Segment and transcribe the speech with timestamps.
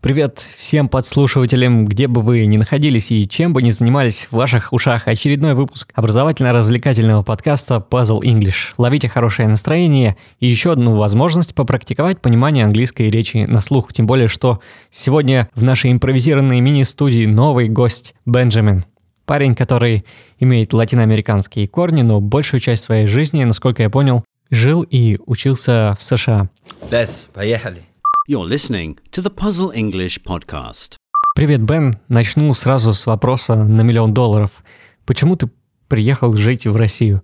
[0.00, 4.72] Привет всем подслушивателям, где бы вы ни находились и чем бы ни занимались в ваших
[4.72, 5.08] ушах.
[5.08, 8.74] Очередной выпуск образовательно-развлекательного подкаста Puzzle English.
[8.78, 13.92] Ловите хорошее настроение и еще одну возможность попрактиковать понимание английской речи на слух.
[13.92, 14.60] Тем более, что
[14.92, 18.84] сегодня в нашей импровизированной мини-студии новый гость Бенджамин.
[19.26, 20.04] Парень, который
[20.38, 26.04] имеет латиноамериканские корни, но большую часть своей жизни, насколько я понял, жил и учился в
[26.04, 26.50] США.
[26.88, 27.87] Let's, поехали.
[28.27, 30.95] You're listening to the Puzzle English podcast.
[31.35, 31.95] Привет, Бен.
[32.07, 34.63] Начну сразу с вопроса на миллион долларов.
[35.05, 35.49] Почему ты
[35.89, 37.21] приехал жить в Россию?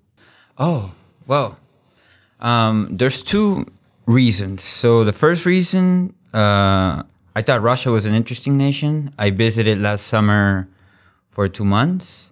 [0.57, 0.89] Oh,
[1.25, 1.55] well,
[2.41, 3.65] um, there's two
[4.07, 4.61] reasons.
[4.61, 7.03] So the first reason, uh,
[7.33, 9.13] I thought Russia was an interesting nation.
[9.17, 10.67] I visited last summer
[11.29, 12.29] for two months.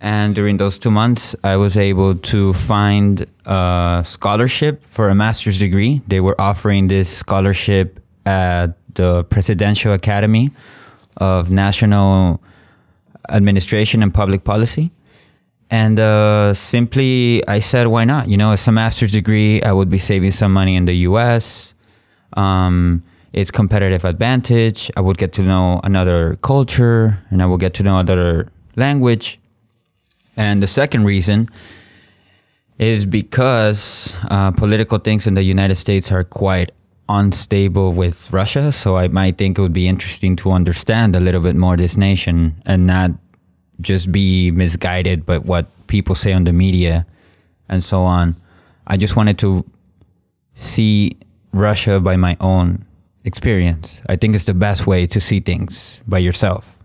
[0.00, 5.58] And during those two months, I was able to find a scholarship for a master's
[5.58, 6.02] degree.
[6.06, 10.51] They were offering this scholarship at the Presidential Academy
[11.17, 12.41] of National
[13.29, 14.91] Administration and Public Policy.
[15.69, 18.29] And uh, simply, I said, why not?
[18.29, 19.61] You know, it's a master's degree.
[19.63, 21.73] I would be saving some money in the US.
[22.33, 24.91] Um, it's competitive advantage.
[24.95, 29.39] I would get to know another culture and I would get to know another language.
[30.37, 31.49] And the second reason
[32.77, 36.71] is because uh, political things in the United States are quite
[37.09, 38.71] unstable with Russia.
[38.71, 41.97] So I might think it would be interesting to understand a little bit more this
[41.97, 43.11] nation and not
[43.81, 47.05] just be misguided by what people say on the media
[47.69, 48.35] and so on.
[48.87, 49.65] I just wanted to
[50.53, 51.17] see
[51.51, 52.85] Russia by my own
[53.23, 54.01] experience.
[54.07, 56.77] I think it's the best way to see things by yourself,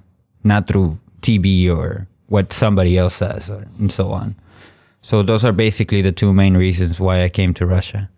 [0.44, 4.36] not through TV or what somebody else says and so on.
[5.00, 8.10] So those are basically the two main reasons why I came to Russia.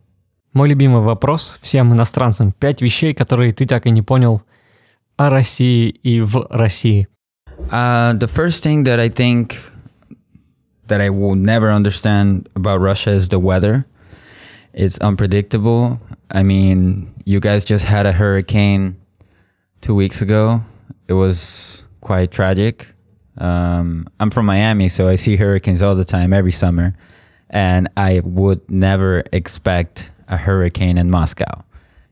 [0.54, 2.54] Мой любимый вопрос всем иностранцам.
[2.54, 4.42] Пять вещей, которые ты так и не понял
[5.18, 7.08] о России и в России.
[7.72, 9.58] Uh, the first thing that I think
[10.88, 13.86] that I will never understand about Russia is the weather.
[14.74, 16.00] It's unpredictable.
[16.32, 18.98] I mean, you guys just had a hurricane
[19.82, 20.62] two weeks ago.
[21.08, 22.88] It was quite tragic.
[23.38, 26.96] Um, I'm from Miami, so I see hurricanes all the time, every summer.
[27.50, 31.65] And I would never expect a hurricane in Moscow.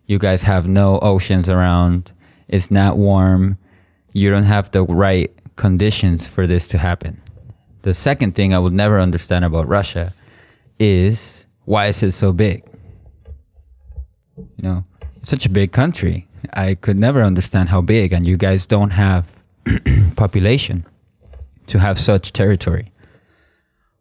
[0.07, 2.13] You guys have no oceans around.
[2.49, 3.57] It's not warm.
[4.13, 7.23] You don't have the right conditions for this to happen.
[7.83, 10.13] The second thing I would never understand about Russia
[10.79, 12.65] is why is it so big?
[14.37, 14.85] You know,
[15.23, 16.27] such a big country.
[16.55, 19.45] I could never understand how big, and you guys don't have
[20.17, 20.85] population
[21.67, 22.93] to have such territory.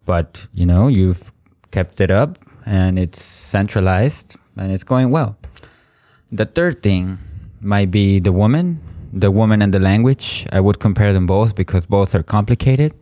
[0.05, 1.33] But, you know, you've
[1.71, 5.37] kept it up and it's centralized and it's going well.
[6.31, 7.17] The third thing
[7.61, 8.81] might be the woman,
[9.13, 10.45] the woman and the language.
[10.51, 12.93] I would compare them both because both are complicated.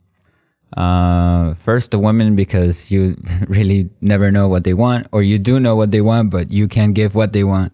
[0.77, 3.17] Uh, first, the women because you
[3.47, 6.67] really never know what they want, or you do know what they want, but you
[6.67, 7.73] can't give what they want.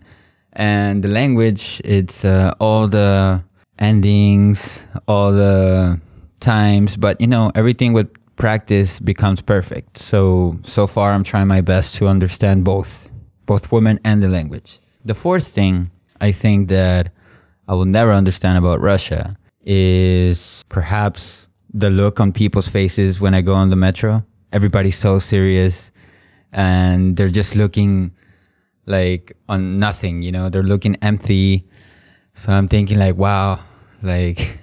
[0.53, 3.43] And the language, it's uh, all the
[3.79, 5.99] endings, all the
[6.39, 9.97] times, but you know, everything with practice becomes perfect.
[9.97, 13.09] So so far I'm trying my best to understand both
[13.45, 14.79] both women and the language.
[15.05, 17.11] The fourth thing I think that
[17.67, 23.41] I will never understand about Russia is perhaps the look on people's faces when I
[23.41, 24.25] go on the metro.
[24.51, 25.91] Everybody's so serious
[26.51, 28.13] and they're just looking
[28.85, 31.67] like on nothing, you know, they're looking empty.
[32.33, 33.59] So I'm thinking like, wow,
[34.01, 34.59] like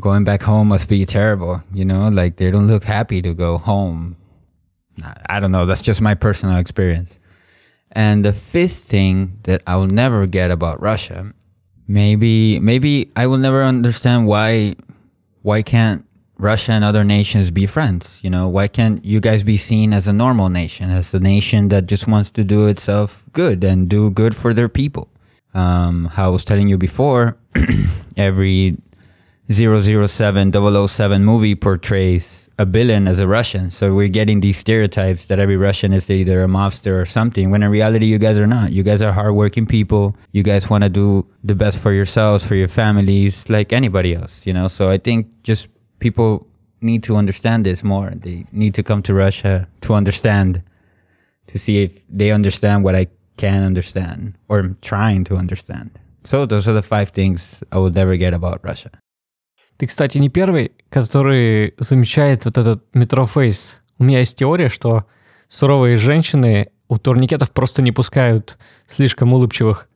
[0.00, 3.58] going back home must be terrible, you know, like they don't look happy to go
[3.58, 4.16] home.
[5.26, 7.18] I don't know, that's just my personal experience.
[7.92, 11.32] And the fifth thing that I will never get about Russia,
[11.86, 14.76] maybe maybe I will never understand why
[15.42, 16.06] why can't
[16.38, 18.20] Russia and other nations be friends?
[18.22, 21.68] You know, why can't you guys be seen as a normal nation, as a nation
[21.68, 25.08] that just wants to do itself good and do good for their people?
[25.54, 27.36] Um, how I was telling you before,
[28.16, 28.78] every
[29.50, 33.70] 007 007 movie portrays a villain as a Russian.
[33.70, 37.62] So we're getting these stereotypes that every Russian is either a mobster or something, when
[37.62, 38.72] in reality, you guys are not.
[38.72, 40.16] You guys are hardworking people.
[40.32, 44.46] You guys want to do the best for yourselves, for your families, like anybody else,
[44.46, 44.68] you know?
[44.68, 45.68] So I think just
[45.98, 46.46] people
[46.80, 48.10] need to understand this more.
[48.14, 50.62] They need to come to Russia to understand,
[51.48, 53.06] to see if they understand what I
[53.36, 55.98] can understand or am trying to understand.
[56.24, 58.90] So those are the five things I will never get about Russia.
[59.76, 63.80] Ты, кстати, не первый, который замечает вот этот метрофейс.
[63.98, 65.04] У меня есть теория, что
[65.48, 68.58] суровые женщины у турникетов просто не пускают
[68.88, 69.88] слишком улыбчивых.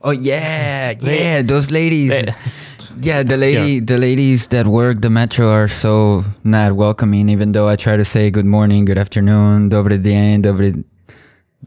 [0.00, 2.32] Oh yeah, yeah, those ladies.
[3.00, 7.28] Yeah, the lady, the ladies that work the metro are so not welcoming.
[7.28, 10.84] Even though I try to say good morning, good afternoon, добрый день, добрый,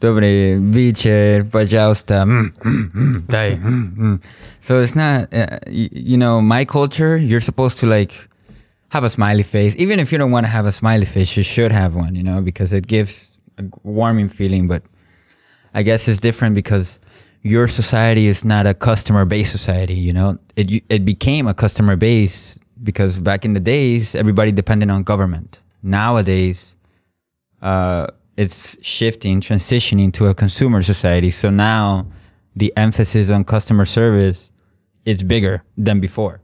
[0.01, 2.25] добрый вечер, пожалуйста.
[2.27, 4.21] mm, mm, mm, дай, mm, mm.
[4.61, 7.17] So it's not, uh, y- you know, my culture.
[7.17, 8.13] You're supposed to like
[8.91, 11.37] have a smiley face, even if you don't want to have a smiley face.
[11.37, 14.69] You should have one, you know, because it gives a warming feeling.
[14.69, 14.83] But
[15.75, 16.99] I guess it's different because
[17.43, 19.95] your society is not a customer based society.
[19.95, 24.91] You know, it it became a customer base because back in the days everybody depended
[24.91, 25.61] on government.
[25.83, 26.75] Nowadays,
[27.63, 28.07] uh,
[28.42, 31.30] it's shifting, transitioning to a consumer society.
[31.30, 32.08] So now
[32.56, 34.50] the emphasis on customer service
[35.06, 36.42] is bigger than before.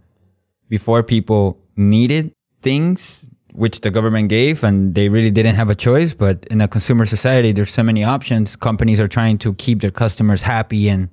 [0.70, 6.14] Before people needed things which the government gave and they really didn't have a choice
[6.14, 9.92] but in a consumer society there's so many options companies are trying to keep their
[9.92, 11.10] customers happy and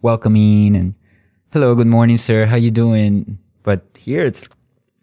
[0.00, 0.94] welcoming and
[1.52, 4.48] hello good morning sir how you doing but here it's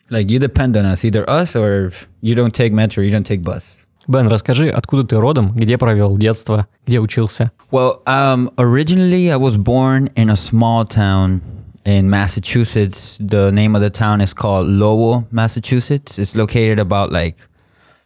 [0.10, 3.44] like you depend on us either us or you don't take metro you don't take
[3.44, 7.53] bus Бен, расскажи, откуда ты родом, где провел детство, где учился?
[7.71, 11.41] Well, um, originally I was born in a small town
[11.85, 13.17] in Massachusetts.
[13.19, 16.19] The name of the town is called Lowell, Massachusetts.
[16.19, 17.37] It's located about like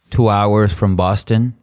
[0.09, 1.53] two hours from Boston.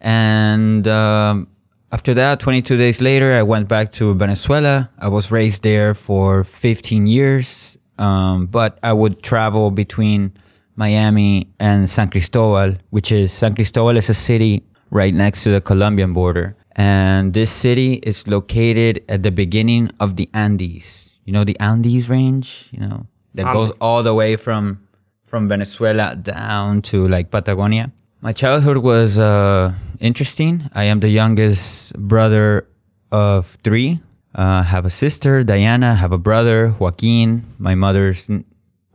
[0.00, 1.48] And um,
[1.92, 4.90] after that, 22 days later, I went back to Venezuela.
[4.98, 10.32] I was raised there for 15 years, um, but I would travel between
[10.75, 15.61] Miami and San Cristobal, which is San Cristobal is a city right next to the
[15.61, 16.55] Colombian border.
[16.75, 21.11] And this city is located at the beginning of the Andes.
[21.25, 23.05] You know the Andes range, you know,
[23.35, 24.79] that goes all the way from
[25.23, 27.91] from Venezuela down to like Patagonia.
[28.21, 30.69] My childhood was uh, interesting.
[30.73, 32.67] I am the youngest brother
[33.11, 33.99] of three.
[34.35, 35.95] Uh, have a sister, Diana.
[35.95, 37.45] Have a brother, Joaquin.
[37.57, 38.29] My mother's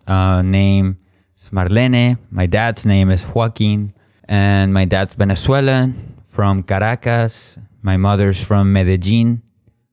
[0.06, 0.98] uh, name
[1.40, 2.18] is Marlene.
[2.30, 3.94] My dad's name is Joaquin.
[4.28, 7.56] And my dad's Venezuelan from Caracas.
[7.82, 9.42] My mother's from Medellin,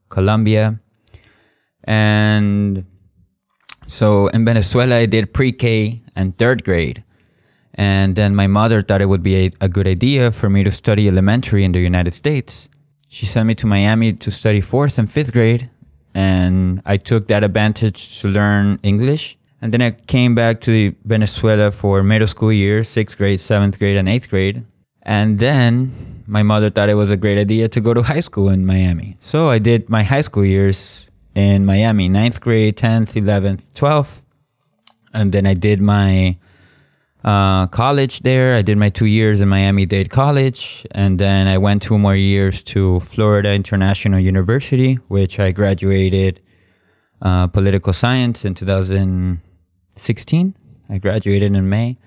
[0.10, 0.80] Colombia.
[1.84, 2.86] And
[3.88, 7.04] so in Venezuela, I did pre K and third grade.
[7.76, 10.72] And then my mother thought it would be a, a good idea for me to
[10.72, 12.70] study elementary in the United States.
[13.08, 15.70] She sent me to Miami to study fourth and fifth grade.
[16.14, 19.38] And I took that advantage to learn English.
[19.66, 23.98] And then I came back to Venezuela for middle school years, sixth grade, seventh grade,
[23.98, 24.64] and eighth grade.
[25.02, 28.50] And then my mother thought it was a great idea to go to high school
[28.50, 29.18] in Miami.
[29.22, 34.22] So I did my high school years in Miami, ninth grade, 10th, 11th, 12th.
[35.16, 36.38] And then I did my
[37.24, 38.56] uh, college there.
[38.56, 40.86] I did my two years in Miami Dade College.
[40.92, 46.40] And then I went two more years to Florida International University, which I graduated
[47.20, 48.54] uh, political science in
[49.96, 50.56] 2016.
[50.90, 51.98] I graduated in May.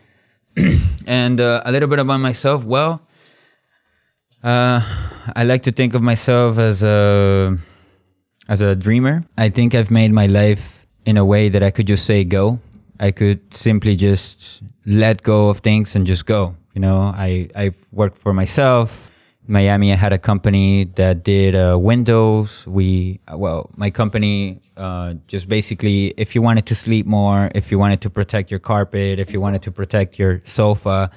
[1.07, 2.65] and uh, a little bit about myself.
[2.65, 3.01] Well,
[4.43, 4.81] uh,
[5.35, 7.59] I like to think of myself as a
[8.49, 9.25] as a dreamer.
[9.37, 12.61] I think I've made my life in a way that I could just say go.
[13.01, 16.57] I could simply just let go of things and just go.
[16.75, 19.11] You know, I I work for myself.
[19.49, 22.67] Miami, I had a company that did uh, windows.
[22.67, 27.79] We well, my company uh, just basically, if you wanted to sleep more, if you
[27.79, 31.11] wanted to protect your carpet, if you wanted to protect your sofa,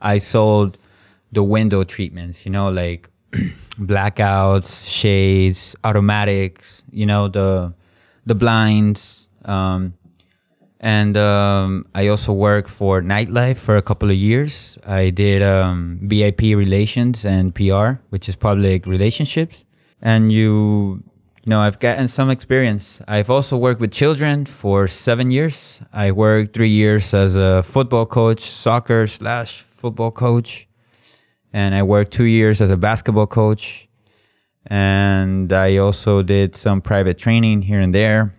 [0.00, 0.78] I sold
[1.32, 2.46] the window treatments.
[2.46, 3.10] You know, like
[3.78, 6.82] blackouts, shades, automatics.
[6.90, 7.74] You know, the
[8.24, 9.28] the blinds.
[9.44, 9.92] Um,
[10.80, 14.76] and um, I also worked for nightlife for a couple of years.
[14.86, 19.64] I did um, VIP relations and PR, which is public relationships.
[20.02, 21.02] And you,
[21.42, 23.00] you know, I've gotten some experience.
[23.08, 25.80] I've also worked with children for seven years.
[25.92, 30.68] I worked three years as a football coach, soccer slash football coach,
[31.54, 33.88] and I worked two years as a basketball coach.
[34.66, 38.34] And I also did some private training here and there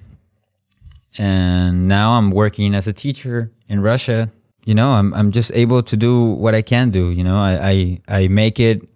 [1.17, 4.31] and now I'm working as a teacher in Russia.
[4.65, 7.11] You know, I'm I'm just able to do what I can do.
[7.11, 8.87] You know, I I, I make it.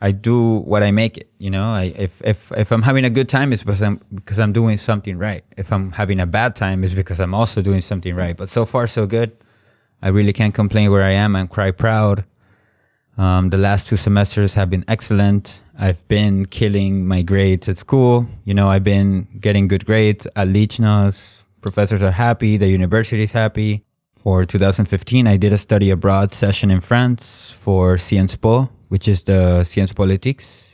[0.00, 1.30] I do what I make it.
[1.38, 4.38] You know, I if if if I'm having a good time, it's because I'm because
[4.38, 5.44] I'm doing something right.
[5.56, 8.36] If I'm having a bad time, it's because I'm also doing something right.
[8.36, 9.32] But so far, so good.
[10.02, 11.36] I really can't complain where I am.
[11.36, 12.24] I'm quite proud.
[13.16, 15.62] Um, the last two semesters have been excellent.
[15.78, 18.26] I've been killing my grades at school.
[18.44, 21.41] You know, I've been getting good grades at Lichnos.
[21.62, 22.58] Professors are happy.
[22.58, 23.84] The university is happy.
[24.12, 29.24] For 2015, I did a study abroad session in France for Sciences Po, which is
[29.24, 30.68] the Sciences Politiques.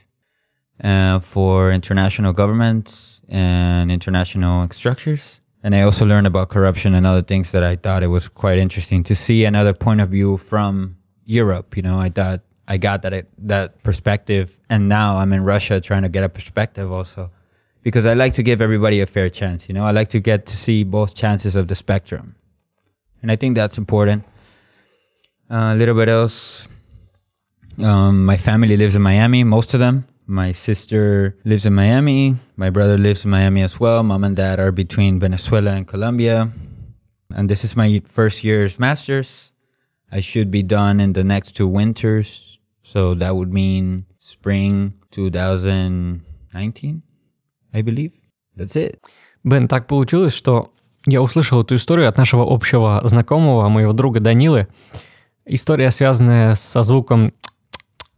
[0.82, 5.40] uh, for international governments and international structures.
[5.62, 8.58] And I also learned about corruption and other things that I thought it was quite
[8.58, 11.76] interesting to see another point of view from Europe.
[11.76, 16.02] You know, I thought I got that that perspective, and now I'm in Russia trying
[16.02, 17.32] to get a perspective also,
[17.82, 19.68] because I like to give everybody a fair chance.
[19.68, 22.36] You know, I like to get to see both chances of the spectrum,
[23.22, 24.24] and I think that's important.
[25.50, 26.68] Uh, a little bit else.
[27.78, 30.06] Um, my family lives in Miami, most of them.
[30.26, 32.36] My sister lives in Miami.
[32.56, 34.02] My brother lives in Miami as well.
[34.02, 36.52] Mom and dad are between Venezuela and Colombia.
[37.30, 39.52] And this is my first year's master's.
[40.12, 42.58] I should be done in the next two winters.
[42.82, 47.02] So that would mean spring 2019,
[47.72, 48.12] I believe.
[48.56, 48.98] That's it.
[49.44, 50.72] Бен, так получилось, что
[51.06, 54.68] я услышал эту историю от нашего общего знакомого, моего друга Данилы.
[55.46, 57.32] История, связанная со звуком,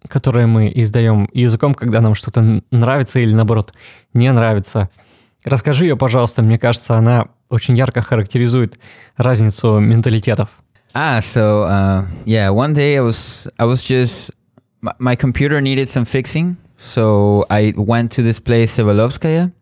[0.09, 3.75] который мы издаем языком, когда нам что-то нравится или, наоборот,
[4.15, 4.89] не нравится.
[5.45, 8.79] Расскажи ее, пожалуйста, мне кажется, она очень ярко характеризует
[9.17, 10.49] разницу менталитетов.
[10.93, 14.33] Ah, so uh, yeah, one day I was I was just
[14.81, 19.53] my, my computer needed some fixing, So I went to this place Savyolovskaya,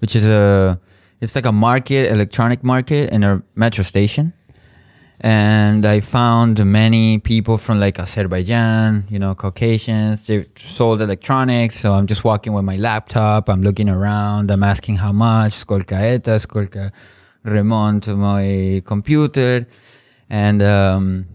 [0.00, 0.78] which is a
[1.22, 4.34] it's like a market, electronic market in a metro station.
[5.20, 10.26] And I found many people from like Azerbaijan, you know, Caucasians.
[10.26, 11.78] They sold electronics.
[11.80, 13.48] So I'm just walking with my laptop.
[13.48, 14.50] I'm looking around.
[14.50, 16.92] I'm asking how much, skolka eta, skolka
[17.46, 19.66] remont my computer.
[20.28, 21.26] And um,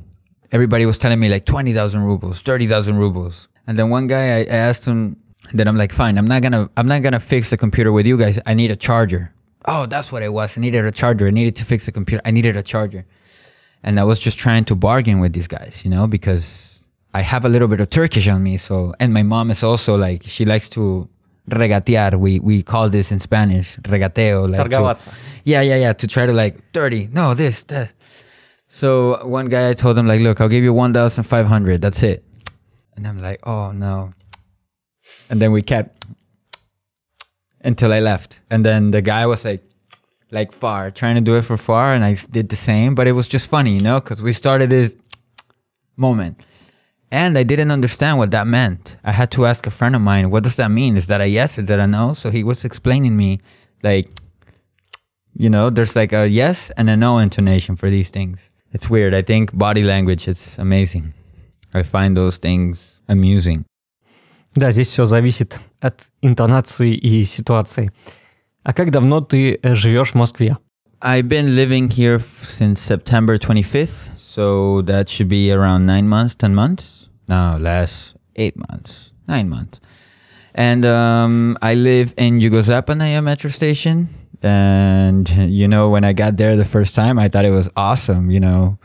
[0.52, 3.48] everybody was telling me like 20,000 rubles, 30,000 rubles.
[3.68, 5.18] And then one guy, I asked him
[5.54, 8.18] that I'm like, fine, I'm not gonna, I'm not gonna fix the computer with you
[8.18, 8.40] guys.
[8.46, 9.34] I need a charger.
[9.66, 10.58] Oh, that's what it was.
[10.58, 11.28] I needed a charger.
[11.28, 12.22] I needed to fix the computer.
[12.26, 13.06] I needed a charger.
[13.84, 16.84] And I was just trying to bargain with these guys, you know, because
[17.14, 18.58] I have a little bit of Turkish on me.
[18.58, 21.08] So, and my mom is also like, she likes to
[21.50, 22.18] regatear.
[22.20, 24.50] We we call this in Spanish regateo.
[24.50, 25.12] Like to,
[25.44, 25.94] yeah, yeah, yeah.
[25.94, 27.08] To try to like dirty.
[27.12, 27.94] No, this, that.
[28.68, 31.82] So one guy I told him like, look, I'll give you one thousand five hundred.
[31.82, 32.24] That's it.
[32.98, 34.14] And I'm like, oh no.
[35.30, 36.04] And then we kept
[37.62, 38.40] until I left.
[38.50, 39.64] And then the guy was like,
[40.32, 41.94] like far, trying to do it for far.
[41.94, 44.70] And I did the same, but it was just funny, you know, because we started
[44.72, 44.96] this
[45.96, 46.42] moment.
[47.10, 48.98] And I didn't understand what that meant.
[49.04, 50.98] I had to ask a friend of mine, what does that mean?
[50.98, 52.14] Is that a yes or that a no?
[52.14, 53.40] So he was explaining me
[53.84, 54.10] like,
[55.34, 58.52] you know, there's like a yes and a no intonation for these things.
[58.74, 59.14] It's weird.
[59.14, 61.14] I think body language, it's amazing.
[61.78, 63.66] I find those things amusing.
[64.56, 67.90] Да, здесь все зависит от интонации и ситуации.
[68.64, 70.58] А как давно ты э, живешь в Москве?
[71.00, 76.56] I've been living here since September 25th, so that should be around nine months, 10
[76.56, 77.10] months.
[77.28, 79.80] No, less, eight months, nine months.
[80.56, 84.10] And um, I live in Yugo-Zapadnaya metro station.
[84.42, 88.32] And, you know, when I got there the first time, I thought it was awesome.
[88.32, 88.80] You know,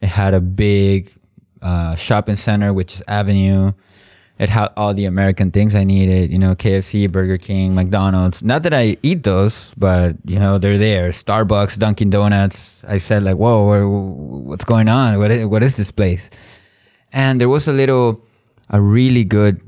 [0.00, 1.12] it had a big
[1.62, 3.72] uh, shopping center, which is Avenue.
[4.38, 8.42] It had all the American things I needed, you know, KFC, Burger King, McDonald's.
[8.42, 11.08] Not that I eat those, but you know, they're there.
[11.08, 12.84] Starbucks, Dunkin' Donuts.
[12.86, 15.18] I said like, "Whoa, what's going on?
[15.18, 16.28] What is, what is this place?"
[17.12, 18.20] And there was a little,
[18.68, 19.58] a really good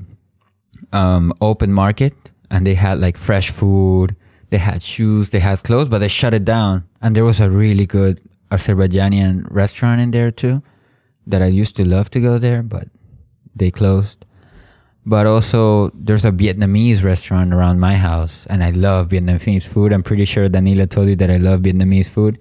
[0.93, 2.13] um, open market,
[2.51, 4.15] and they had like fresh food.
[4.49, 6.87] They had shoes, they had clothes, but they shut it down.
[7.01, 8.19] And there was a really good
[8.51, 10.61] Azerbaijani restaurant in there too,
[11.29, 12.87] that I used to love to go there, but
[13.55, 14.25] they closed
[15.09, 19.91] but also there's a Vietnamese restaurant around my house, and I love Vietnamese food.
[19.91, 22.39] I'm pretty sure Danila told you that I love Vietnamese food.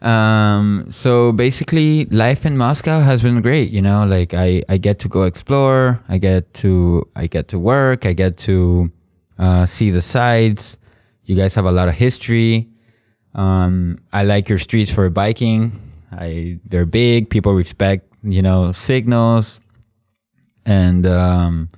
[0.00, 3.70] Um, so basically, life in Moscow has been great.
[3.72, 6.00] You know, like I, I get to go explore.
[6.08, 8.06] I get to I get to work.
[8.06, 8.92] I get to
[9.38, 10.76] uh, see the sights.
[11.24, 12.68] You guys have a lot of history.
[13.34, 15.80] Um, I like your streets for biking.
[16.18, 17.30] I they're big.
[17.30, 19.60] People respect you know signals
[20.66, 21.68] and um,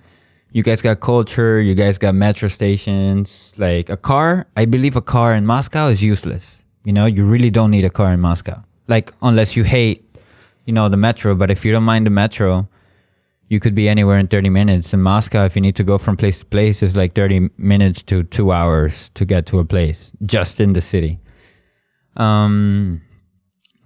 [0.52, 1.60] you guys got culture.
[1.60, 3.52] You guys got metro stations.
[3.56, 6.64] Like a car, I believe a car in Moscow is useless.
[6.84, 8.62] You know, you really don't need a car in Moscow.
[8.86, 10.04] Like unless you hate,
[10.64, 11.34] you know, the metro.
[11.34, 12.68] But if you don't mind the metro,
[13.48, 14.94] you could be anywhere in 30 minutes.
[14.94, 18.02] In Moscow, if you need to go from place to place, it's like 30 minutes
[18.04, 21.18] to two hours to get to a place just in the city.
[22.16, 23.02] Um,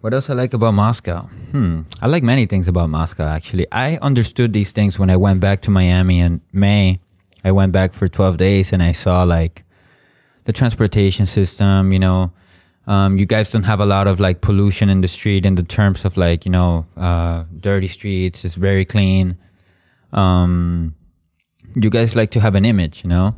[0.01, 1.23] what else I like about Moscow?
[1.53, 1.83] Hmm.
[2.01, 3.67] I like many things about Moscow, actually.
[3.71, 7.01] I understood these things when I went back to Miami in May.
[7.45, 9.65] I went back for 12 days and I saw like
[10.45, 12.33] the transportation system, you know.
[12.87, 15.63] Um, you guys don't have a lot of like pollution in the street in the
[15.63, 18.45] terms of like, you know, uh, dirty streets.
[18.45, 19.37] It's very clean.
[20.13, 20.95] Um,
[21.75, 23.37] you guys like to have an image, you know.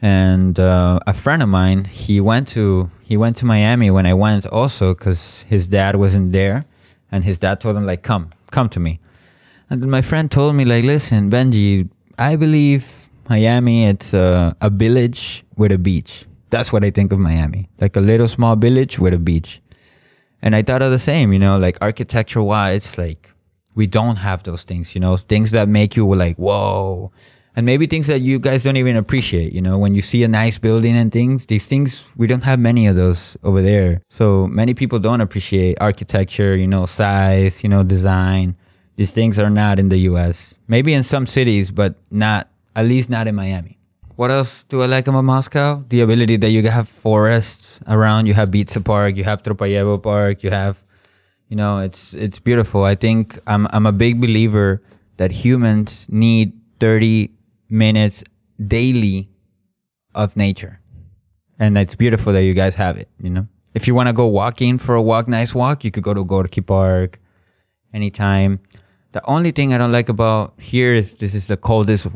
[0.00, 4.14] And uh, a friend of mine, he went to he went to Miami when I
[4.14, 6.66] went also because his dad wasn't there,
[7.10, 9.00] and his dad told him like, "Come, come to me."
[9.70, 11.88] And my friend told me like, "Listen, Benji,
[12.18, 16.26] I believe Miami it's a, a village with a beach.
[16.50, 19.60] That's what I think of Miami, like a little small village with a beach."
[20.40, 23.32] And I thought of the same, you know, like architecture wise, like
[23.74, 27.10] we don't have those things, you know, things that make you like, whoa.
[27.58, 30.28] And maybe things that you guys don't even appreciate, you know, when you see a
[30.28, 34.00] nice building and things, these things, we don't have many of those over there.
[34.10, 38.54] So many people don't appreciate architecture, you know, size, you know, design.
[38.94, 40.54] These things are not in the US.
[40.68, 43.76] Maybe in some cities, but not, at least not in Miami.
[44.14, 45.82] What else do I like about Moscow?
[45.88, 48.26] The ability that you have forests around.
[48.26, 49.16] You have Bitsa Park.
[49.16, 50.44] You have Troparyovo Park.
[50.44, 50.84] You have,
[51.48, 52.84] you know, it's it's beautiful.
[52.84, 54.80] I think I'm I'm a big believer
[55.16, 57.34] that humans need 30
[57.69, 58.23] minutes
[58.65, 59.29] daily
[60.13, 60.79] of nature,
[61.59, 63.09] and it's beautiful that you guys have it.
[63.19, 66.03] You know, if you want to go walking for a walk, nice walk, you could
[66.03, 67.19] go to Gorky Park
[67.93, 68.59] anytime.
[69.11, 72.07] The only thing I don't like about here is this is the coldest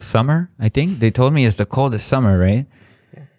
[0.00, 1.00] summer, I think.
[1.00, 2.66] They told me it's the coldest summer, right?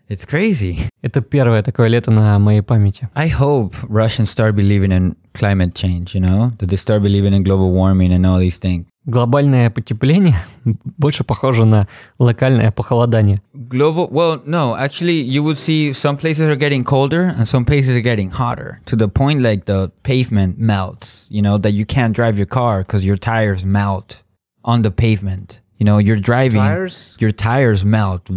[0.09, 0.89] It's crazy.
[1.03, 3.07] Это первое такое лето на моей памяти.
[3.15, 6.51] I hope Russians start believing in climate change, you know?
[6.57, 8.87] That they start believing in global warming and all these things.
[9.05, 10.35] Глобальное потепление
[10.97, 11.87] больше похоже на
[12.19, 13.41] локальное похолодание.
[13.53, 17.95] Global, well, no, actually, you would see some places are getting colder and some places
[17.95, 22.15] are getting hotter to the point like the pavement melts, you know, that you can't
[22.15, 24.21] drive your car because your tires melt
[24.63, 25.61] on the pavement.
[25.79, 27.15] You know, you're driving, Tires?
[27.19, 28.29] your tires melt.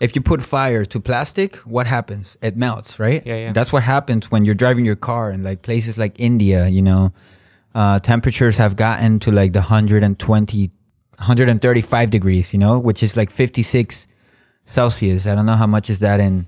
[0.00, 2.38] If you put fire to plastic, what happens?
[2.40, 3.20] It melts, right?
[3.26, 3.52] Yeah, yeah.
[3.52, 7.12] That's what happens when you're driving your car in like places like India, you know.
[7.76, 10.70] Uh, temperatures have gotten to like the 120,
[11.18, 14.06] 135 degrees, you know, which is like 56
[14.64, 15.26] Celsius.
[15.26, 16.46] I don't know how much is that in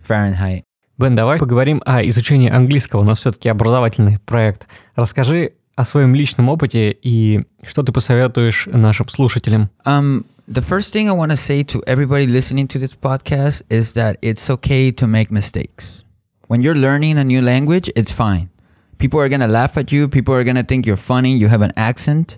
[0.00, 0.64] Fahrenheit.
[0.98, 3.00] Бен, давай поговорим о изучении английского.
[3.00, 4.68] У нас все-таки образовательный проект.
[4.96, 9.70] Расскажи о своем личном опыте и что ты посоветуешь нашим слушателям.
[9.86, 13.94] Um, the first thing I want to say to everybody listening to this podcast is
[13.94, 16.04] that it's okay to make mistakes.
[16.48, 18.50] When you're learning a new language, it's fine.
[18.97, 20.07] People are to laugh at you.
[20.07, 21.37] People are to think you're funny.
[21.37, 22.37] You have an accent.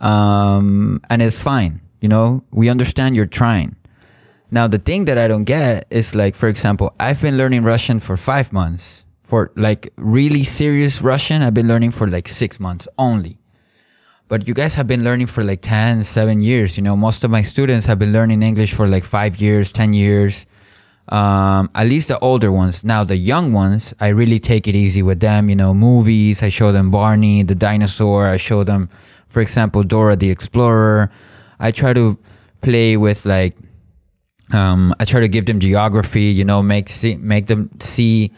[0.00, 1.80] Um, and it's fine.
[2.00, 3.76] You know, we understand you're trying.
[4.50, 8.00] Now, the thing that I don't get is like, for example, I've been learning Russian
[8.00, 9.04] for five months.
[9.22, 13.38] For like really serious Russian, I've been learning for like six months only.
[14.28, 16.76] But you guys have been learning for like 10, 7 years.
[16.76, 19.94] You know, most of my students have been learning English for like five years, 10
[19.94, 20.44] years.
[21.08, 22.84] Um, at least the older ones.
[22.84, 25.48] Now, the young ones, I really take it easy with them.
[25.48, 28.26] You know, movies, I show them Barney, the dinosaur.
[28.26, 28.88] I show them,
[29.28, 31.10] for example, Dora the Explorer.
[31.58, 32.16] I try to
[32.60, 33.56] play with like
[34.52, 38.32] um, I try to give them geography, you know, make see, make them see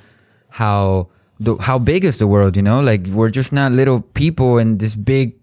[0.48, 1.08] how
[1.40, 2.80] the, how big is the world, you know?
[2.80, 5.34] Like we're just not little people in this big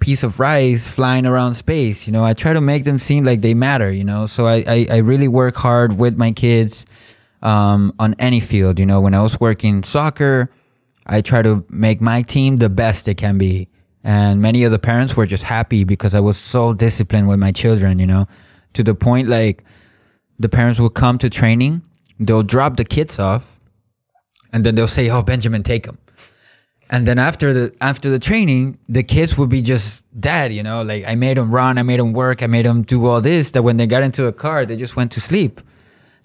[0.00, 2.24] piece of rice flying around space, you know?
[2.24, 4.26] I try to make them seem like they matter, you know?
[4.26, 6.86] So I I, I really work hard with my kids
[7.42, 9.00] um, on any field, you know?
[9.00, 10.50] When I was working soccer,
[11.06, 13.68] I try to make my team the best it can be.
[14.04, 17.52] And many of the parents were just happy because I was so disciplined with my
[17.52, 18.26] children, you know,
[18.74, 19.64] to the point like
[20.38, 21.82] the parents will come to training,
[22.18, 23.60] they'll drop the kids off,
[24.52, 25.98] and then they'll say, "Oh, Benjamin, take them."
[26.89, 30.83] And then after the after the training, the kids would be just dead, you know.
[30.83, 33.51] Like I made them run, I made them work, I made them do all this.
[33.51, 35.61] That when they got into the car, they just went to sleep.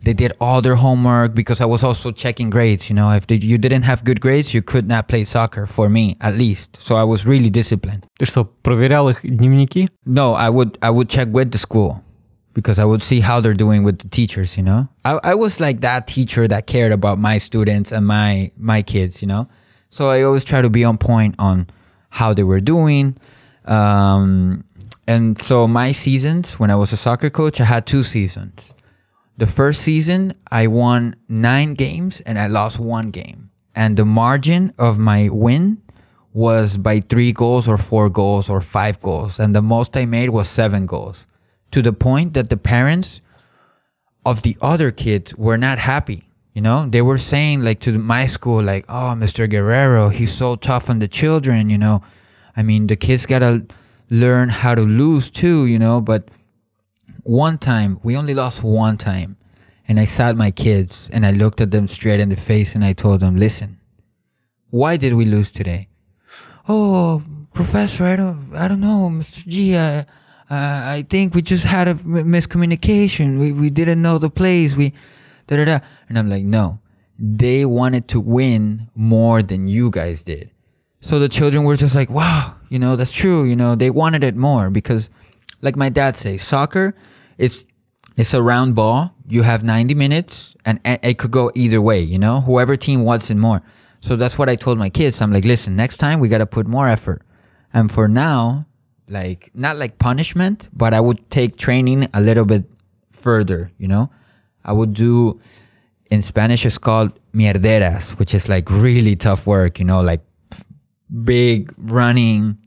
[0.02, 2.88] They did all their homework because I was also checking grades.
[2.88, 5.88] You know, if they, you didn't have good grades, you could not play soccer for
[5.88, 6.80] me, at least.
[6.80, 8.06] So I was really disciplined.
[8.18, 9.88] Ты что, проверял их дневники?
[10.04, 12.04] No, I would I would check with the school
[12.52, 14.88] because I would see how they're doing with the teachers, you know?
[15.04, 19.22] I, I was like that teacher that cared about my students and my my kids,
[19.22, 19.48] you know?
[19.93, 21.67] So I always try to be on point on
[22.09, 23.15] how they were doing.
[23.65, 24.63] Um,
[25.05, 28.73] and so my seasons, when I was a soccer coach, I had two seasons.
[29.37, 33.51] The first season, I won nine games and I lost one game.
[33.75, 35.79] And the margin of my win
[36.33, 39.39] was by three goals or four goals or five goals.
[39.39, 41.27] And the most I made was seven goals
[41.69, 43.21] to the point that the parents
[44.25, 46.32] of the other kids were not happy.
[46.53, 49.49] You know, they were saying like to my school, like, "Oh, Mr.
[49.49, 52.03] Guerrero, he's so tough on the children." You know,
[52.55, 53.65] I mean, the kids gotta
[54.09, 55.65] learn how to lose too.
[55.65, 56.29] You know, but
[57.23, 59.35] one time we only lost one time,
[59.87, 62.85] and I sat my kids and I looked at them straight in the face and
[62.85, 63.79] I told them, "Listen,
[64.69, 65.87] why did we lose today?"
[66.69, 69.45] Oh, professor, I don't, I don't know, Mr.
[69.47, 69.75] G.
[69.75, 70.05] I, uh,
[70.49, 73.39] I think we just had a miscommunication.
[73.39, 74.77] We we didn't know the plays.
[74.77, 74.93] We
[75.47, 75.79] da da da.
[76.09, 76.79] And I'm like, no,
[77.19, 80.49] they wanted to win more than you guys did.
[80.99, 83.43] So the children were just like, wow, you know, that's true.
[83.43, 85.09] You know, they wanted it more because,
[85.61, 86.95] like my dad says, soccer
[87.37, 87.67] is
[88.15, 89.13] it's a round ball.
[89.27, 93.29] You have 90 minutes and it could go either way, you know, whoever team wants
[93.29, 93.61] it more.
[94.01, 95.21] So that's what I told my kids.
[95.21, 97.23] I'm like, listen, next time we got to put more effort.
[97.73, 98.65] And for now,
[99.07, 102.65] like, not like punishment, but I would take training a little bit
[103.11, 104.11] further, you know?
[104.65, 105.39] I would do,
[106.09, 110.21] in Spanish, it's called mierderas, which is like really tough work, you know, like
[111.23, 112.57] big running.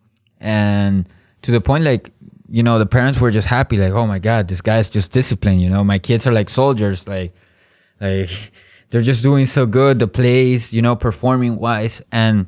[0.41, 1.09] And
[1.43, 2.11] to the point like
[2.49, 5.63] you know the parents were just happy like oh my god this guy's just disciplined
[5.63, 5.85] you know?
[5.85, 7.33] My kids are like soldiers like
[8.01, 8.31] like
[8.91, 12.03] they're just doing so good the plays you know performing wise.
[12.13, 12.47] And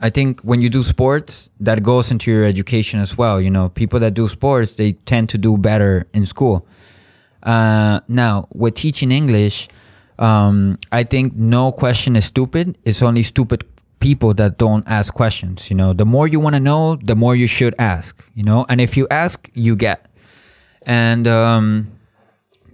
[0.00, 3.68] i think when you do sports that goes into your education as well you know?
[3.68, 6.66] People that do sports they tend to do better in school
[7.44, 9.68] uh, now with teaching english
[10.18, 13.64] um, i think no question is stupid it's only stupid
[14.04, 15.70] people that don't ask questions.
[15.70, 18.22] You know, the more you want to know, the more you should ask.
[18.34, 20.04] You know, and if you ask, you get.
[20.82, 21.90] And um,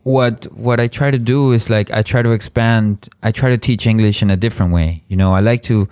[0.03, 3.09] what what I try to do is like I try to expand.
[3.23, 5.05] I try to teach English in a different way.
[5.07, 5.89] You know, I like to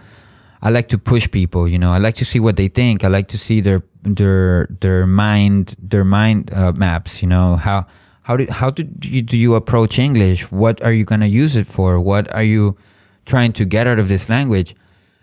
[0.60, 1.68] I like to push people.
[1.68, 3.04] You know, I like to see what they think.
[3.04, 7.22] I like to see their their their mind their mind uh, maps.
[7.22, 7.86] You know how.
[8.28, 10.52] How do how do you, do you approach English?
[10.52, 11.98] What are you gonna use it for?
[11.98, 12.76] What are you
[13.24, 14.76] trying to get out of this language?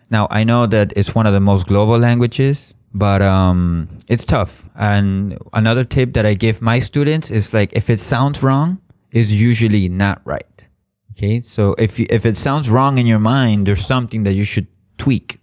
[0.10, 4.68] Now, I know that it's one of the most global languages, but um, it's tough.
[4.74, 9.40] And another tip that I give my students is like, if it sounds wrong, is
[9.40, 10.64] usually not right.
[11.12, 14.46] Okay, so if you, if it sounds wrong in your mind, there's something that you
[14.46, 15.38] should tweak,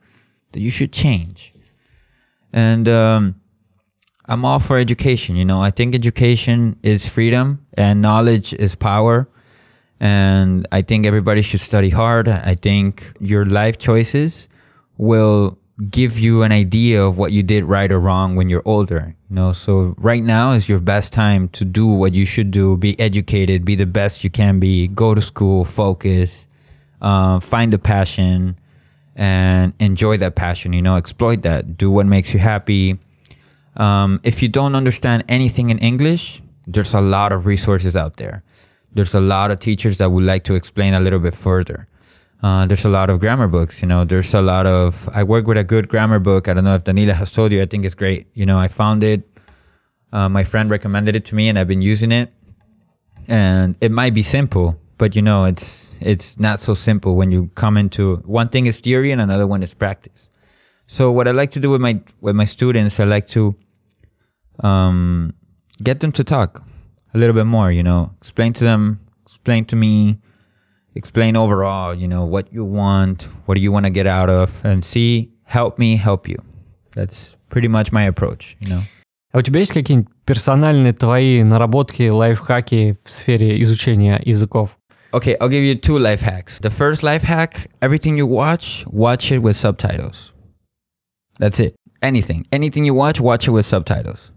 [0.51, 1.53] that you should change.
[2.53, 3.37] And um,
[4.27, 5.37] I'm all for education.
[5.37, 9.29] You know, I think education is freedom and knowledge is power.
[9.99, 12.29] And I think everybody should study hard.
[12.29, 14.49] I think your life choices
[14.97, 15.59] will
[15.91, 19.15] give you an idea of what you did right or wrong when you're older.
[19.31, 22.77] You know, so right now is your best time to do what you should do,
[22.77, 26.47] be educated, be the best you can be, go to school, focus,
[27.01, 28.59] uh, find a passion
[29.17, 32.99] and enjoy that passion, you know, exploit that, do what makes you happy.
[33.77, 38.43] Um, if you don't understand anything in English, there's a lot of resources out there.
[38.93, 41.89] There's a lot of teachers that would like to explain a little bit further.
[42.43, 43.81] Uh, there's a lot of grammar books.
[43.81, 45.09] You know, there's a lot of.
[45.13, 46.49] I work with a good grammar book.
[46.49, 47.63] I don't know if Danila has told you.
[47.63, 48.27] I think it's great.
[48.35, 49.23] You know, I found it.
[50.13, 52.33] Uh, my friend recommended it to me, and I've been using it.
[53.29, 57.49] And it might be simple, but you know, it's it's not so simple when you
[57.55, 60.29] come into one thing is theory and another one is practice.
[60.89, 63.55] So what I like to do with my with my students, I like to
[64.62, 65.34] um,
[65.84, 66.64] get them to talk
[67.14, 67.72] a little bit more.
[67.72, 70.20] You know, explain to them, explain to me
[70.98, 74.66] explain overall, you know, what you want, what do you want to get out of,
[74.66, 76.40] and see, help me help you.
[76.96, 78.84] That's pretty much my approach, you know.
[79.32, 84.78] А у тебя есть какие-нибудь персональные твои наработки, лайфхаки в сфере изучения языков?
[85.14, 86.60] Okay, I'll give you two life hacks.
[86.60, 90.34] The first life hack, everything you watch, watch it with subtitles.
[91.40, 91.76] That's it.
[92.02, 92.46] Anything.
[92.52, 94.32] Anything you watch, watch it with subtitles.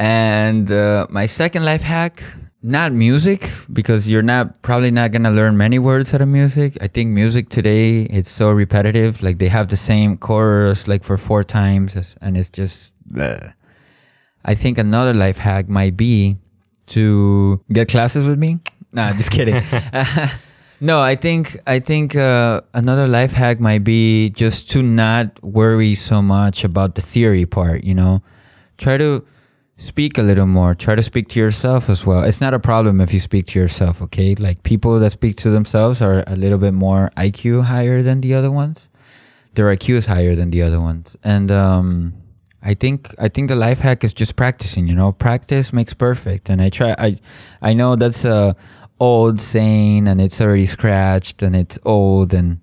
[0.00, 2.22] And uh, my second life hack,
[2.62, 6.78] not music because you're not probably not gonna learn many words out of music.
[6.80, 9.22] I think music today it's so repetitive.
[9.22, 12.94] Like they have the same chorus like for four times, and it's just.
[13.12, 13.52] Bleh.
[14.42, 16.38] I think another life hack might be
[16.86, 18.60] to get classes with me.
[18.92, 19.62] Nah, just kidding.
[20.80, 25.94] no, I think I think uh, another life hack might be just to not worry
[25.94, 27.84] so much about the theory part.
[27.84, 28.22] You know,
[28.78, 29.26] try to
[29.80, 30.74] speak a little more.
[30.74, 32.22] Try to speak to yourself as well.
[32.22, 34.34] It's not a problem if you speak to yourself, okay?
[34.34, 38.34] Like people that speak to themselves are a little bit more IQ higher than the
[38.34, 38.88] other ones.
[39.54, 41.16] Their IQ is higher than the other ones.
[41.24, 42.14] And um
[42.62, 45.12] I think I think the life hack is just practicing, you know.
[45.12, 46.50] Practice makes perfect.
[46.50, 47.16] And I try I
[47.62, 48.54] I know that's a
[49.00, 52.60] old saying and it's already scratched and it's old and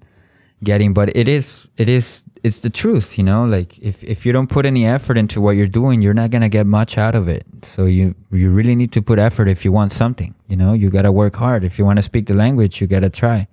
[0.64, 3.45] getting but it is it is it's the truth, you know.
[3.45, 6.49] Like if if you don't put any effort into what you're doing, you're not gonna
[6.59, 7.45] get much out of it.
[7.63, 10.35] So you you really need to put effort if you want something.
[10.49, 11.65] You know, you gotta work hard.
[11.65, 13.47] If you want to speak the language, you gotta try.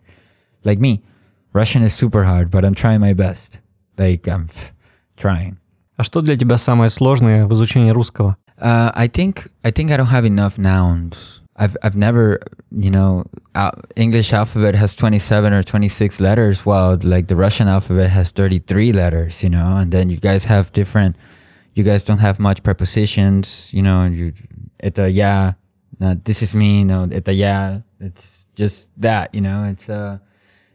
[0.63, 1.01] Like me,
[1.53, 3.59] Russian is super hard, but I'm trying my best.
[3.97, 4.49] Like I'm
[5.17, 5.57] trying.
[5.97, 8.37] А что для тебя самое сложное в изучении русского?
[8.57, 11.41] Uh, I think I think I don't have enough nouns.
[11.55, 12.39] I've I've never,
[12.71, 13.25] you know,
[13.95, 19.43] English alphabet has 27 or 26 letters, while like the Russian alphabet has 33 letters,
[19.43, 21.15] you know, and then you guys have different,
[21.73, 23.69] you guys don't have much prepositions.
[23.73, 24.33] You know, you
[24.81, 25.55] это я,
[25.99, 26.83] no, this is me.
[26.83, 27.83] No, это я.
[27.99, 29.33] It's just that.
[29.33, 30.19] You know, it's uh,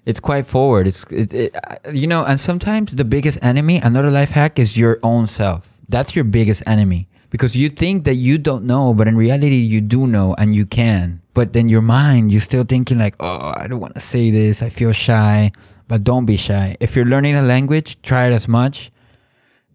[0.05, 0.87] it's quite forward.
[0.87, 1.57] It's it, it,
[1.93, 5.81] you know, and sometimes the biggest enemy, another life hack, is your own self.
[5.89, 9.81] That's your biggest enemy because you think that you don't know, but in reality you
[9.81, 11.21] do know and you can.
[11.35, 14.63] But then your mind, you're still thinking like, oh, I don't want to say this.
[14.63, 15.51] I feel shy.
[15.89, 16.77] But don't be shy.
[16.81, 18.91] If you're learning a language, try it as much.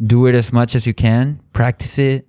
[0.02, 1.40] Do it as much as you can.
[1.54, 2.26] Practice it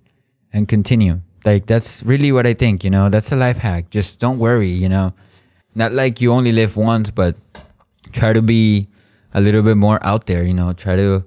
[0.53, 1.21] and continue.
[1.45, 3.09] Like that's really what I think, you know.
[3.09, 3.89] That's a life hack.
[3.89, 5.13] Just don't worry, you know.
[5.73, 7.37] Not like you only live once, but
[8.11, 8.87] try to be
[9.33, 10.73] a little bit more out there, you know.
[10.73, 11.23] Try to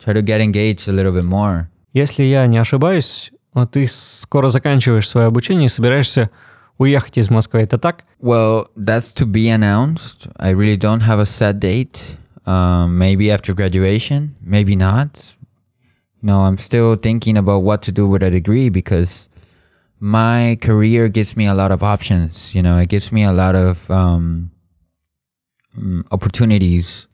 [0.00, 1.70] try to get engaged a little bit more.
[1.94, 3.30] Если я не ошибаюсь,
[3.70, 6.30] ты скоро заканчиваешь свое обучение и собираешься
[6.78, 7.60] уехать из Москвы.
[7.60, 8.04] Это так?
[8.20, 10.28] Well, that's to be announced.
[10.36, 12.18] I really don't have a set date.
[12.46, 15.36] Um, maybe after graduation, maybe not.
[16.22, 19.28] No, I'm still thinking about what to do with a degree because
[20.00, 22.54] my career gives me a lot of options.
[22.54, 24.50] You know, it gives me a lot of um,
[25.78, 27.06] mm, opportunities.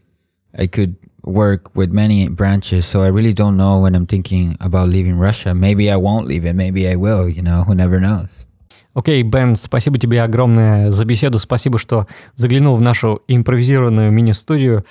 [0.57, 4.89] I could work with many branches, so I really don't know when I'm thinking about
[4.89, 5.53] leaving Russia.
[5.53, 8.45] Maybe I won't leave it, maybe I will, you know, who never knows.
[8.93, 14.85] Окей, okay, Бен, спасибо тебе огромное за беседу, спасибо, что заглянул в нашу импровизированную мини-студию.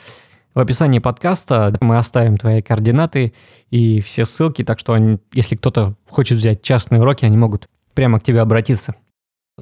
[0.55, 3.33] В описании подкаста мы оставим твои координаты
[3.71, 8.21] и все ссылки, так что они, если кто-то хочет взять частные уроки, они могут прямо
[8.21, 8.95] к тебе обратиться.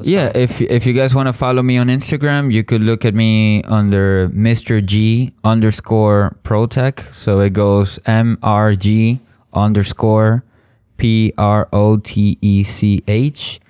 [0.01, 3.15] Yeah, if if you guys want to follow me on Instagram, you could look at
[3.15, 4.85] me under Mr.
[4.85, 7.13] G underscore Protech.
[7.13, 9.21] So it goes M R G
[9.53, 10.45] underscore
[10.97, 13.61] P R O T E C H.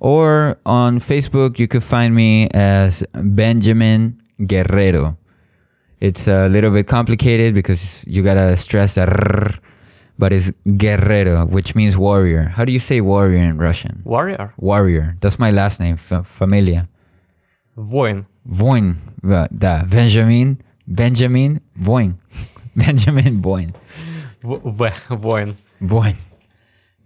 [0.00, 5.18] Or on Facebook, you could find me as Benjamin Guerrero.
[6.00, 9.08] It's a little bit complicated because you gotta stress that
[10.18, 12.42] but it's guerrero, which means warrior.
[12.56, 14.02] How do you say warrior in Russian?
[14.04, 14.52] Warrior.
[14.58, 15.16] Warrior.
[15.20, 16.88] That's my last name, f- familia.
[17.76, 18.26] Voin.
[18.44, 18.96] Voin.
[19.22, 19.84] Да.
[19.88, 20.58] Benjamin.
[20.86, 22.18] Benjamin Voin.
[22.76, 23.72] Benjamin Voin.
[24.42, 25.56] Voin.
[25.80, 26.16] Voin.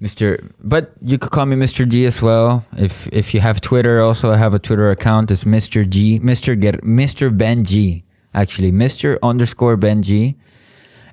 [0.00, 0.50] Mr.
[0.60, 1.86] But you could call me Mr.
[1.88, 2.64] G as well.
[2.76, 5.30] If if you have Twitter, also I have a Twitter account.
[5.30, 5.88] It's Mr.
[5.88, 6.18] G.
[6.20, 6.58] Mr.
[6.58, 7.30] Get Mr.
[7.36, 8.02] Ben G.
[8.34, 9.18] Actually, Mr.
[9.22, 10.36] underscore Ben G.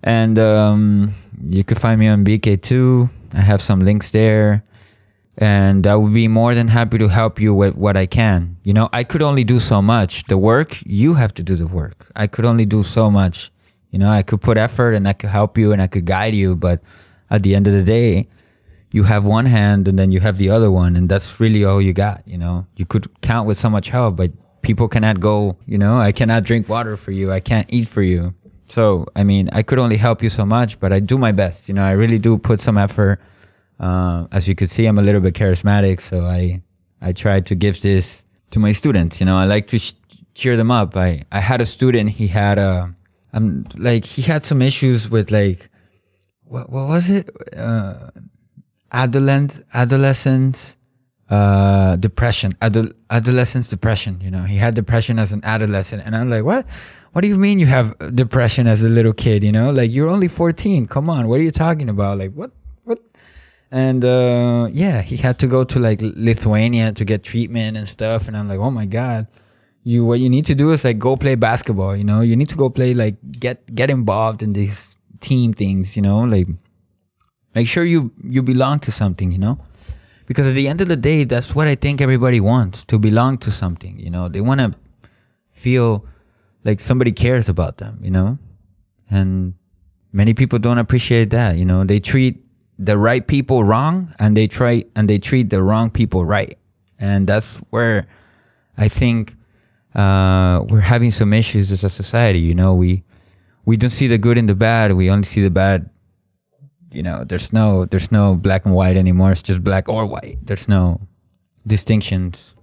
[0.03, 3.09] And um, you can find me on VK too.
[3.33, 4.63] I have some links there.
[5.37, 8.57] And I would be more than happy to help you with what I can.
[8.63, 10.25] You know, I could only do so much.
[10.25, 12.11] The work, you have to do the work.
[12.13, 13.49] I could only do so much.
[13.91, 16.35] You know, I could put effort and I could help you and I could guide
[16.35, 16.57] you.
[16.57, 16.81] But
[17.29, 18.27] at the end of the day,
[18.91, 20.97] you have one hand and then you have the other one.
[20.97, 22.21] And that's really all you got.
[22.25, 24.31] You know, you could count with so much help, but
[24.61, 27.31] people cannot go, you know, I cannot drink water for you.
[27.31, 28.33] I can't eat for you.
[28.69, 31.67] So, I mean, I could only help you so much, but I do my best.
[31.67, 33.19] You know, I really do put some effort.
[33.79, 36.61] Uh, as you could see, I'm a little bit charismatic, so I
[37.01, 39.19] I try to give this to my students.
[39.19, 39.93] You know, I like to sh-
[40.33, 40.95] cheer them up.
[40.95, 42.09] I I had a student.
[42.11, 42.93] He had a
[43.33, 45.69] um like he had some issues with like
[46.43, 47.29] what what was it?
[47.55, 48.09] Uh,
[48.91, 50.77] adolescent adolescence
[51.29, 56.27] uh depression Adol- adolescence depression you know he had depression as an adolescent and i'm
[56.29, 56.65] like what
[57.11, 59.43] what do you mean you have depression as a little kid?
[59.43, 60.87] You know, like you're only 14.
[60.87, 62.19] Come on, what are you talking about?
[62.19, 62.51] Like what,
[62.83, 62.99] what?
[63.71, 68.27] And uh, yeah, he had to go to like Lithuania to get treatment and stuff.
[68.27, 69.27] And I'm like, oh my god,
[69.83, 71.95] you what you need to do is like go play basketball.
[71.95, 75.95] You know, you need to go play like get get involved in these team things.
[75.95, 76.47] You know, like
[77.55, 79.31] make sure you you belong to something.
[79.31, 79.59] You know.
[80.27, 83.39] Because at the end of the day, that's what I think everybody wants to belong
[83.39, 83.99] to something.
[83.99, 84.77] You know, they want to
[85.51, 86.05] feel
[86.63, 88.37] like somebody cares about them, you know?
[89.09, 89.53] And
[90.11, 91.83] many people don't appreciate that, you know?
[91.83, 92.43] They treat
[92.77, 96.57] the right people wrong and they try and they treat the wrong people right.
[96.97, 98.07] And that's where
[98.77, 99.35] I think
[99.95, 102.73] uh, we're having some issues as a society, you know?
[102.73, 103.03] We
[103.65, 105.89] we don't see the good and the bad, we only see the bad.
[106.91, 109.31] You know, there's no there's no black and white anymore.
[109.31, 110.39] It's just black or white.
[110.41, 111.01] There's no
[111.67, 112.55] distinctions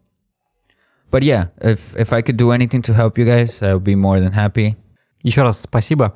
[1.11, 3.95] but yeah, if if I could do anything to help you guys, I would be
[3.95, 4.75] more than happy.
[5.23, 6.15] Еще раз спасибо.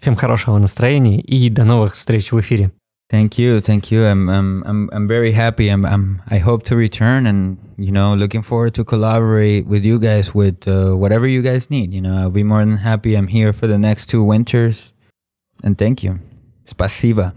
[0.00, 2.72] Всем хорошего настроения и до новых встреч в эфире.
[3.10, 4.06] Thank you, thank you.
[4.06, 5.68] I'm I'm I'm I'm very happy.
[5.68, 9.98] I'm I'm I hope to return and you know looking forward to collaborate with you
[10.00, 11.92] guys with uh, whatever you guys need.
[11.92, 13.14] You know, I'll be more than happy.
[13.14, 14.92] I'm here for the next two winters,
[15.62, 16.18] and thank you.
[16.66, 17.34] Spasiba.